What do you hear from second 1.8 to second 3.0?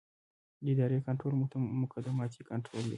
مقدماتي کنټرول دی.